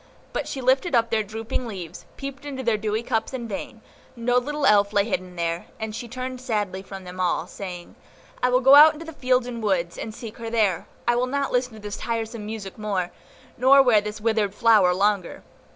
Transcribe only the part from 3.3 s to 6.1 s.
in vain; no little Elf lay hidden there, and she